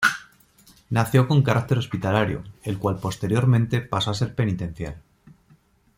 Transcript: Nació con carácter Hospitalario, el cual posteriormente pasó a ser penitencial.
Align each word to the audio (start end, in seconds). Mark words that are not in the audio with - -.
Nació 0.89 1.27
con 1.27 1.43
carácter 1.43 1.77
Hospitalario, 1.77 2.43
el 2.63 2.79
cual 2.79 2.97
posteriormente 2.99 3.81
pasó 3.81 4.09
a 4.09 4.15
ser 4.15 4.33
penitencial. 4.33 4.99